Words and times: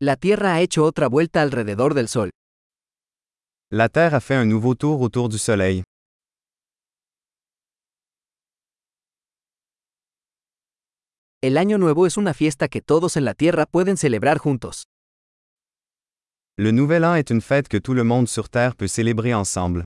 La 0.00 0.14
Tierra 0.14 0.54
ha 0.54 0.60
hecho 0.60 0.84
otra 0.84 1.08
vuelta 1.08 1.42
alrededor 1.42 1.92
del 1.92 2.06
Sol. 2.06 2.30
La 3.72 3.88
Terre 3.88 4.14
a 4.14 4.20
fait 4.20 4.36
un 4.36 4.48
nouveau 4.48 4.76
tour 4.76 5.02
autour 5.02 5.28
du 5.28 5.38
Soleil. 5.38 5.82
El 11.42 11.56
Año 11.56 11.78
Nuevo 11.78 12.06
es 12.06 12.16
una 12.16 12.32
fiesta 12.32 12.68
que 12.68 12.80
todos 12.80 13.16
en 13.16 13.24
la 13.24 13.34
Tierra 13.34 13.66
pueden 13.66 13.96
celebrar 13.96 14.38
juntos. 14.38 14.84
Le 16.56 16.70
Nouvel 16.70 17.02
An 17.02 17.16
est 17.16 17.30
une 17.30 17.40
fête 17.40 17.66
que 17.66 17.78
tout 17.80 17.94
le 17.94 18.04
monde 18.04 18.28
sur 18.28 18.48
Terre 18.48 18.76
peut 18.76 18.86
célébrer 18.86 19.34
ensemble. 19.34 19.82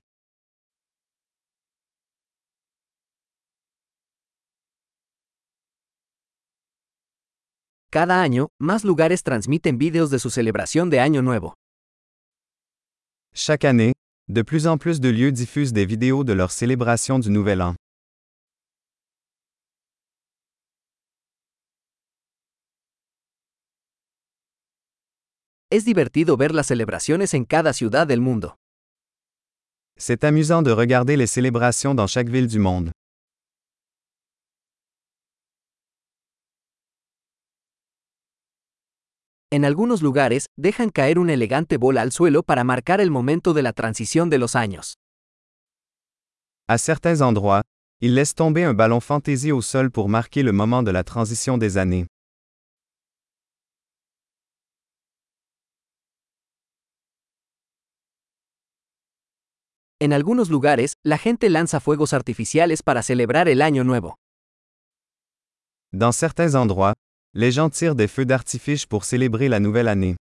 Cada 7.93 8.23
año, 8.23 8.47
más 8.59 8.83
lugares 8.83 9.21
transmiten 9.21 9.77
vídeos 9.77 10.09
de 10.09 10.17
su 10.17 10.31
celebración 10.31 10.89
de 10.89 10.99
Año 10.99 11.21
Nuevo. 11.21 11.53
Chaque 13.35 13.67
année, 13.67 13.93
de 14.27 14.43
plus 14.43 14.65
en 14.65 14.79
plus 14.79 14.99
de 14.99 15.11
lieux 15.11 15.31
diffusent 15.31 15.73
des 15.73 15.85
vidéos 15.85 16.23
de 16.23 16.33
leur 16.33 16.49
célébration 16.49 17.19
du 17.19 17.29
Nouvel 17.29 17.61
An. 17.61 17.75
Es 25.69 25.85
divertido 25.85 26.35
ver 26.35 26.55
las 26.55 26.65
celebraciones 26.65 27.35
en 27.35 27.45
cada 27.45 27.73
ciudad 27.73 28.07
del 28.07 28.21
mundo. 28.21 28.55
C'est 29.99 30.23
amusant 30.23 30.63
de 30.63 30.71
regarder 30.71 31.15
les 31.15 31.27
célébrations 31.27 31.93
dans 31.93 32.07
chaque 32.07 32.29
ville 32.29 32.47
du 32.47 32.57
monde. 32.57 32.91
En 39.55 39.65
algunos 39.65 40.01
lugares, 40.01 40.47
dejan 40.57 40.89
caer 40.89 41.19
una 41.19 41.33
elegante 41.33 41.77
bola 41.77 42.01
al 42.01 42.11
suelo 42.11 42.41
para 42.41 42.63
marcar 42.63 42.99
el 42.99 43.11
momento 43.11 43.53
de 43.53 43.61
la 43.61 43.71
transición 43.71 44.31
de 44.31 44.39
los 44.39 44.55
años. 44.55 44.95
À 46.67 46.79
certains 46.79 47.21
endroits, 47.21 47.61
ils 48.01 48.15
laissent 48.15 48.33
tomber 48.33 48.65
un 48.65 48.73
ballon 48.73 48.99
fantaisie 48.99 49.51
au 49.51 49.61
sol 49.61 49.91
pour 49.91 50.09
marquer 50.09 50.41
le 50.41 50.53
moment 50.53 50.81
de 50.81 50.91
la 50.91 51.03
transition 51.03 51.59
des 51.59 51.77
années. 51.77 52.07
En 59.99 60.13
algunos 60.13 60.49
lugares, 60.49 60.93
la 61.05 61.19
gente 61.19 61.47
lanza 61.51 61.79
fuegos 61.79 62.13
artificiales 62.13 62.81
para 62.81 63.03
celebrar 63.03 63.47
el 63.47 63.61
Año 63.61 63.83
Nuevo. 63.83 64.15
Dans 65.91 66.17
certains 66.17 66.55
endroits, 66.55 66.95
les 67.35 67.51
gens 67.51 67.69
tirent 67.69 67.95
des 67.95 68.07
feux 68.07 68.25
d'artifice 68.25 68.85
pour 68.85 69.05
célébrer 69.05 69.49
la 69.49 69.59
nouvelle 69.59 69.87
année. 69.87 70.15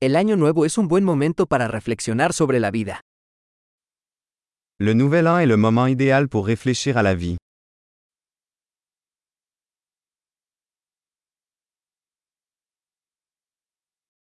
El 0.00 0.16
Año 0.16 0.36
Nuevo 0.36 0.66
es 0.66 0.76
un 0.76 0.86
buen 0.86 1.04
momento 1.04 1.46
para 1.46 1.66
reflexionar 1.66 2.34
sobre 2.34 2.60
la 2.60 2.70
vida. 2.70 3.00
Le 4.78 4.92
Nouvel 4.92 5.26
An 5.26 5.38
est 5.38 5.46
le 5.46 5.56
moment 5.56 5.86
idéal 5.86 6.28
pour 6.28 6.46
réfléchir 6.46 6.98
à 6.98 7.02
la 7.02 7.14
vie. 7.14 7.38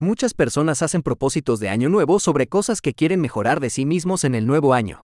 Muchas 0.03 0.33
personas 0.33 0.81
hacen 0.81 1.03
propósitos 1.03 1.59
de 1.59 1.69
Año 1.69 1.87
Nuevo 1.87 2.19
sobre 2.19 2.47
cosas 2.47 2.81
que 2.81 2.95
quieren 2.95 3.21
mejorar 3.21 3.59
de 3.59 3.69
sí 3.69 3.85
mismos 3.85 4.23
en 4.23 4.33
el 4.33 4.47
nuevo 4.47 4.73
año. 4.73 5.03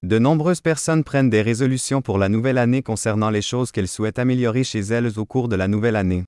De 0.00 0.20
nombreuses 0.20 0.62
personnes 0.62 1.02
prennent 1.02 1.28
des 1.28 1.42
résolutions 1.42 2.02
pour 2.02 2.18
la 2.18 2.28
nouvelle 2.28 2.56
année 2.56 2.84
concernant 2.84 3.32
les 3.32 3.42
choses 3.42 3.72
qu'elles 3.72 3.88
souhaitent 3.88 4.20
améliorer 4.20 4.62
chez 4.62 4.78
elles 4.78 5.18
au 5.18 5.26
cours 5.26 5.48
de 5.48 5.56
la 5.56 5.66
nouvelle 5.66 5.96
année. 5.96 6.24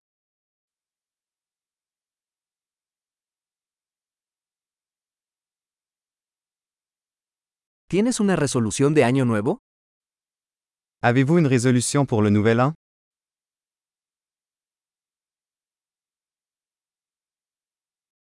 ¿Tienes 7.89 8.19
una 8.19 8.35
resolución 8.35 8.93
de 8.95 9.05
Año 9.05 9.25
Nuevo? 9.25 9.61
Avez-vous 11.05 11.39
une 11.39 11.47
résolution 11.47 12.07
pour 12.07 12.23
le 12.23 12.31
Nouvel 12.31 12.61
An? 12.61 12.75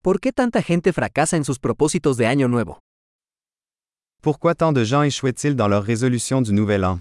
¿Por 0.01 0.21
qué 0.21 0.33
tanta 0.33 0.63
gente 0.63 0.93
fracasa 0.93 1.37
en 1.37 1.45
sus 1.45 1.59
propósitos 1.59 2.17
de 2.17 2.27
Año 2.27 2.47
Nuevo? 2.47 2.79
Pourquoi 4.23 4.55
tant 4.55 4.73
de 4.73 4.85
gens 4.85 5.03
échouent-ils 5.03 5.57
dans 5.57 5.67
leur 5.69 5.83
résolution 5.83 6.41
du 6.41 6.53
Nouvel 6.53 6.85
An? 6.85 7.01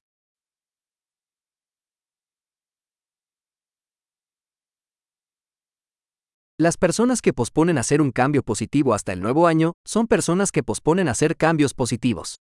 Las 6.60 6.76
personas 6.78 7.22
que 7.22 7.34
posponen 7.34 7.78
hacer 7.78 8.02
un 8.02 8.12
cambio 8.12 8.42
positivo 8.42 8.96
hasta 8.96 9.14
el 9.14 9.22
nuevo 9.22 9.46
año 9.46 9.74
son 9.86 10.08
personas 10.08 10.52
que 10.52 10.64
posponen 10.64 11.08
hacer 11.08 11.38
cambios 11.38 11.76
positivos. 11.76 12.38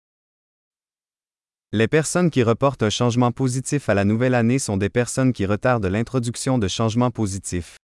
Les 1.71 1.88
personnes 1.88 2.31
qui 2.31 2.43
reportent 2.43 2.83
un 2.83 2.88
changement 2.88 3.31
positif 3.31 3.91
à 3.91 3.94
la 3.94 4.06
nouvelle 4.06 4.34
année 4.34 4.59
sont 4.59 4.78
des 4.78 4.88
personnes 4.88 5.34
qui 5.34 5.44
retardent 5.44 5.84
l'introduction 5.84 6.56
de 6.59 6.67
changements 6.67 7.11
positifs. 7.11 7.77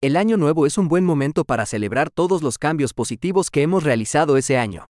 El 0.00 0.16
Año 0.16 0.36
Nuevo 0.36 0.64
es 0.64 0.78
un 0.78 0.86
buen 0.86 1.04
momento 1.04 1.42
para 1.44 1.66
celebrar 1.66 2.08
todos 2.08 2.40
los 2.40 2.56
cambios 2.56 2.94
positivos 2.94 3.50
que 3.50 3.62
hemos 3.62 3.82
realizado 3.82 4.36
ese 4.36 4.56
año. 4.56 4.86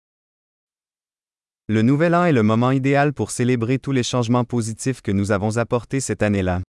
Le 1.69 1.83
Nouvel 1.83 2.15
An 2.15 2.25
est 2.25 2.33
le 2.33 2.43
moment 2.43 2.71
idéal 2.71 3.13
pour 3.13 3.31
célébrer 3.31 3.79
tous 3.79 3.93
les 3.93 4.03
changements 4.03 4.47
positifs 4.47 5.03
que 5.03 5.13
nous 5.13 5.31
avons 5.31 5.59
apportés 5.59 6.01
cette 6.01 6.23
année-là. 6.23 6.63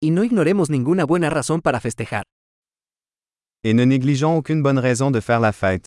Y 0.00 0.12
no 0.12 0.24
ignoremos 0.24 0.70
ninguna 0.70 1.04
buena 1.04 1.28
razón 1.28 1.60
para 1.60 1.78
festejar. 1.78 2.22
Et 3.62 3.74
ne 3.74 3.84
négligeons 3.84 4.38
aucune 4.38 4.62
bonne 4.62 4.78
raison 4.78 5.10
de 5.10 5.20
faire 5.20 5.40
la 5.40 5.52
fête. 5.52 5.84